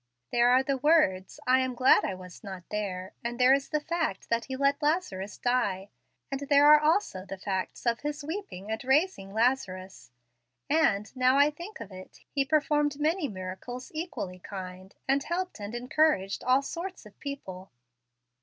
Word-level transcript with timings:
"There 0.31 0.49
are 0.49 0.63
the 0.63 0.77
words, 0.79 1.39
'I 1.45 1.59
am 1.59 1.75
glad 1.75 2.03
I 2.03 2.15
was 2.15 2.43
not 2.43 2.63
there'; 2.71 3.13
and 3.23 3.39
there 3.39 3.53
is 3.53 3.69
the 3.69 3.79
fact 3.79 4.29
that 4.29 4.45
He 4.45 4.55
let 4.55 4.81
Lazarus 4.81 5.37
die; 5.37 5.89
and 6.31 6.39
there 6.49 6.67
also 6.81 7.19
are 7.19 7.25
the 7.27 7.37
facts 7.37 7.85
of 7.85 7.99
His 7.99 8.23
weeping 8.23 8.71
and 8.71 8.83
raising 8.83 9.31
Lazarus: 9.31 10.09
and, 10.67 11.15
now 11.15 11.37
I 11.37 11.51
think 11.51 11.79
of 11.79 11.91
it, 11.91 12.21
He 12.33 12.43
performed 12.43 12.99
many 12.99 13.27
miracles 13.27 13.91
equally 13.93 14.39
kind, 14.39 14.95
and 15.07 15.21
helped 15.23 15.59
and 15.59 15.75
encouraged 15.75 16.43
all 16.43 16.63
sorts 16.63 17.05
of 17.05 17.19
people." 17.19 17.69